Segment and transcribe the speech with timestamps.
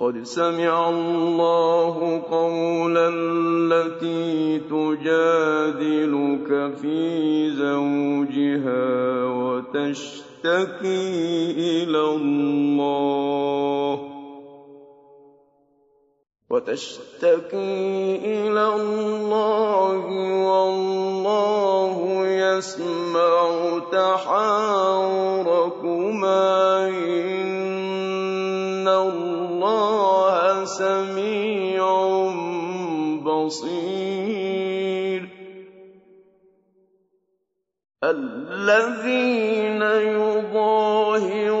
[0.00, 6.48] قد سمع الله قول التي تجادلك
[6.80, 11.10] في زوجها وتشتكي
[11.84, 14.00] إلى الله
[16.50, 19.96] وتشتكي إلى الله
[20.48, 21.96] والله
[22.26, 23.50] يسمع
[23.92, 25.70] تحاوركما
[33.50, 35.22] بصير
[38.04, 39.82] الذين
[40.14, 41.54] يظاهرون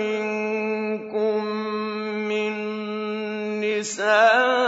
[0.00, 1.44] منكم
[2.28, 2.52] من
[3.60, 4.60] نسائهم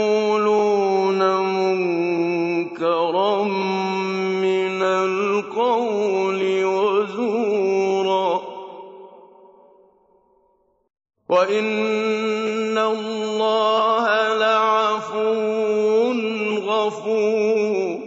[0.00, 1.20] ليقولون
[1.54, 8.40] منكرا من القول وزورا.
[11.28, 16.12] وإن الله لعفو
[16.66, 18.00] غفور.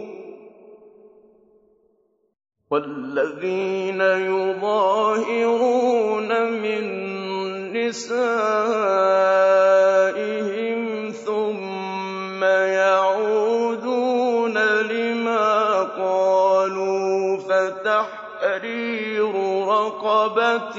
[2.70, 5.50] والذين يظاهرون
[6.50, 6.82] من
[7.72, 9.73] نسائهم
[18.64, 19.34] فتحرير
[19.68, 20.78] رقبة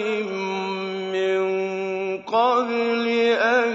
[1.14, 1.42] من
[2.24, 3.08] قبل
[3.38, 3.74] أن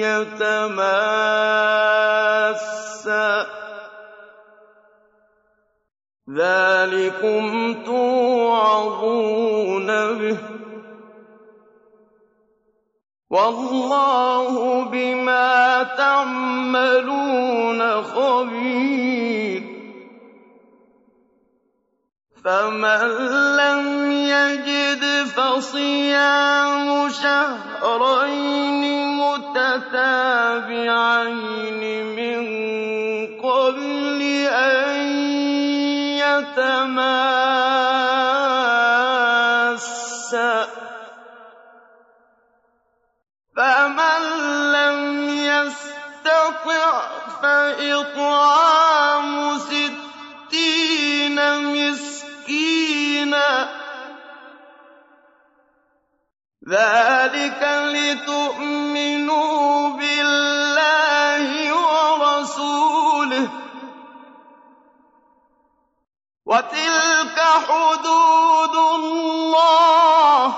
[0.00, 0.88] يتماسا
[6.36, 9.86] ذلكم توعظون
[10.18, 10.38] به.
[13.30, 17.22] والله بما تعملون
[18.02, 19.77] خبير.
[22.48, 23.04] فمن
[23.56, 25.04] لم يجد
[25.36, 28.82] فصيام شهرين
[29.16, 30.56] متتابعين
[32.16, 32.40] من
[33.36, 34.96] قبل أن
[36.16, 37.47] يتماسا
[56.68, 57.62] ذلك
[57.94, 63.48] لتؤمنوا بالله ورسوله.
[66.46, 70.54] وتلك حدود الله.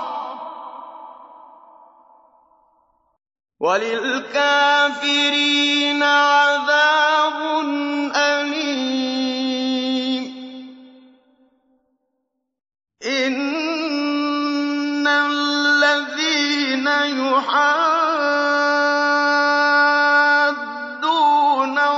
[3.60, 7.09] وللكافرين عذاب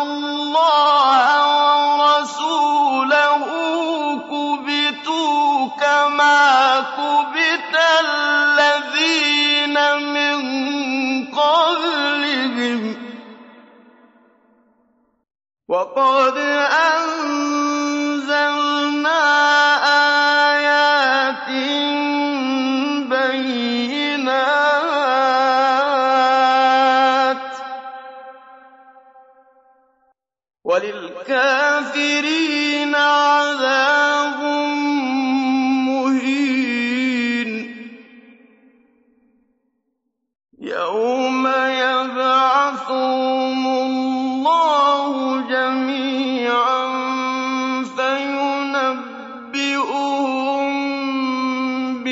[0.03, 1.20] الله
[1.98, 3.44] ورسوله
[4.30, 6.41] كبتوا كما
[6.80, 9.77] كبت الذين
[10.15, 10.36] من
[11.27, 12.80] قبلهم.
[15.68, 17.41] وقد أنزلنا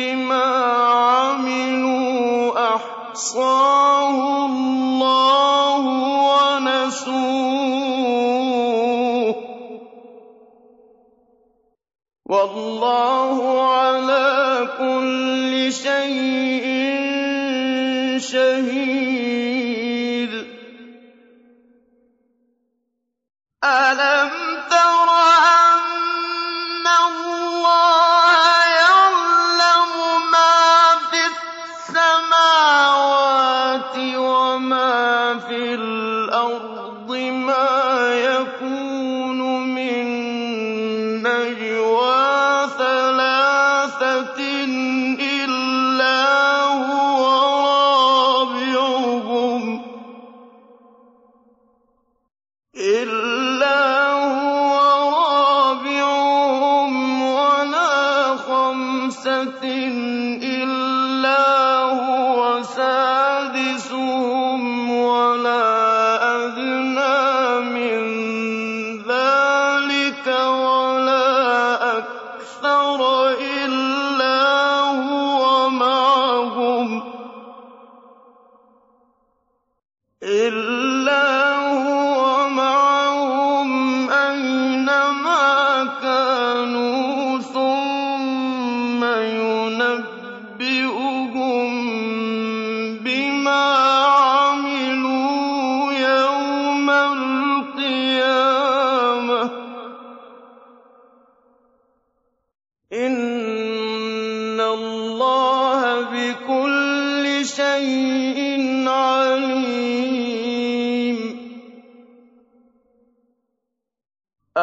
[0.00, 0.44] بما
[1.04, 3.99] عملوا أحصاه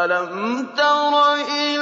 [0.06, 1.77] ألم تر إلى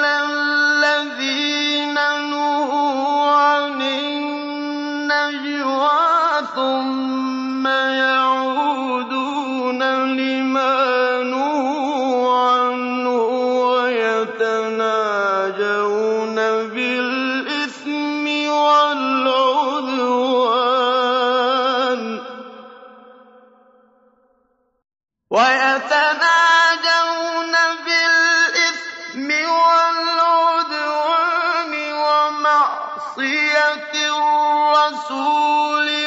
[32.95, 36.04] معصية الرسول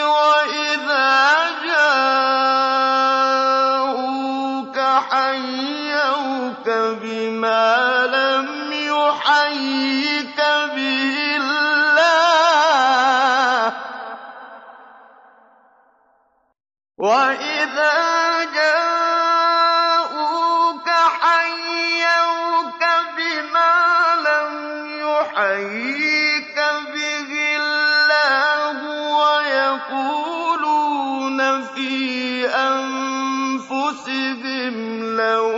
[33.88, 35.57] أنفسهم لو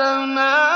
[0.00, 0.69] رحمتنا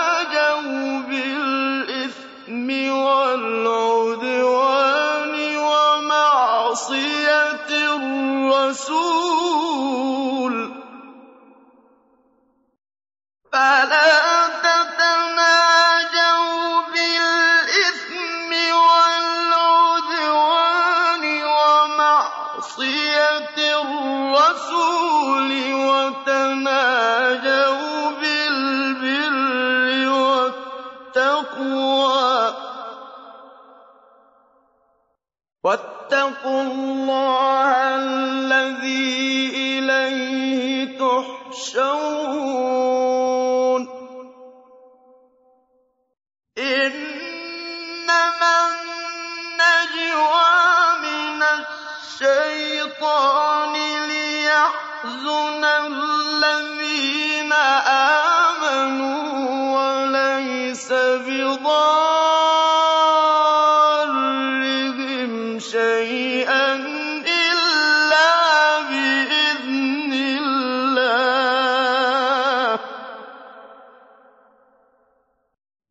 [36.05, 42.74] وَاتَّقُوا اللَّهَ الَّذِي إِلَيْهِ تُحْشَرُونَ.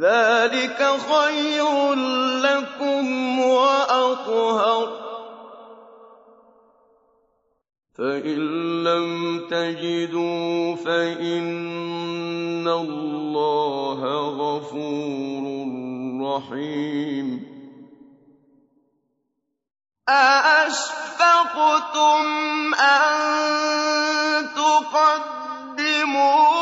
[0.00, 1.94] ذلك خير
[2.40, 5.06] لكم وأطهر.
[7.98, 8.38] فإن
[8.84, 15.66] لم تجدوا فإن الله غفور
[16.36, 17.56] رحيم.
[20.08, 22.24] أأشفقتم
[22.74, 26.55] أن تقدموا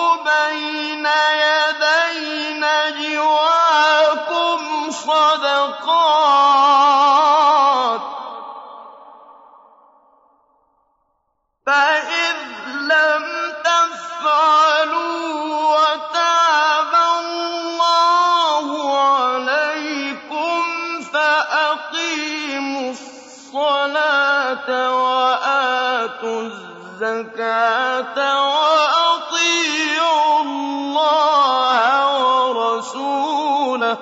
[32.85, 33.99] اللَّهَ ۚ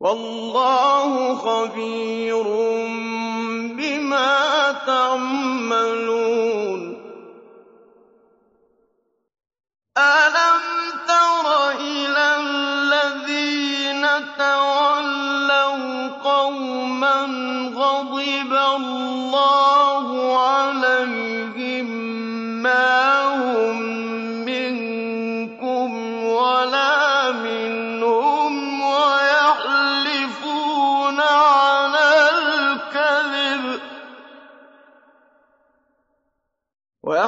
[0.00, 2.51] وَاللَّهُ خَبِيرٌ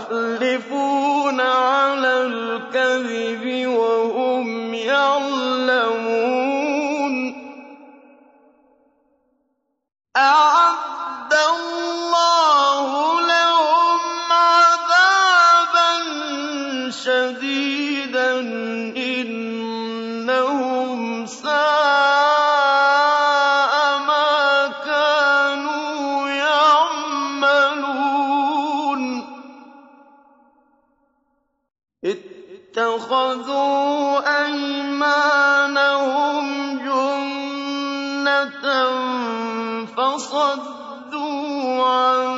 [0.05, 5.54] يَحْلِفُونَ عَلَى الْكَذِبِ وَهُمْ يَعْلَمُونَ
[32.05, 33.65] اتخذوا
[34.45, 35.67] أيمانهم
[36.79, 38.67] جنة
[39.97, 42.37] فصدوا عن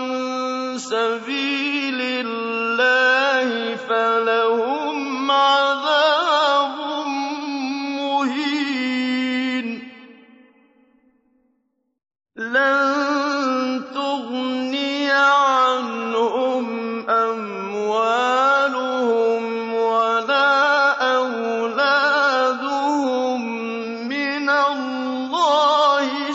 [0.78, 1.75] سبيل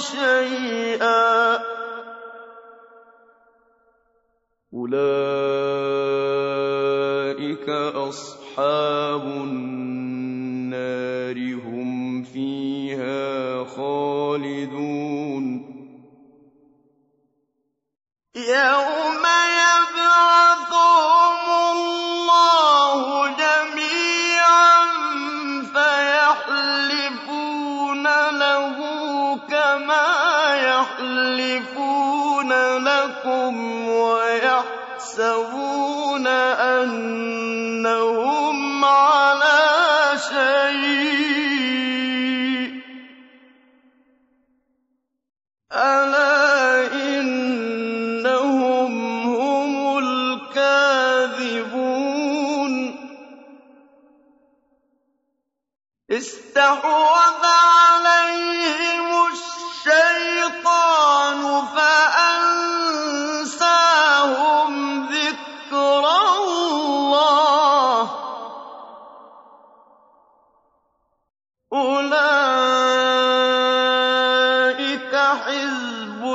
[0.02, 1.56] شيئا.
[4.74, 5.22] أولئك
[7.96, 9.81] أصحاب النار.
[36.84, 38.21] أنه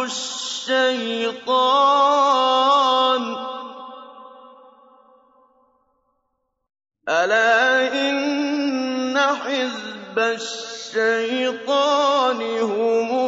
[0.06, 1.34] الشَّيْطَانُ
[3.34, 3.38] ۚ.
[7.08, 11.60] أَلَا إِنَّ حِزْبَ الشَّيْطَانِ
[12.60, 13.25] هُمُ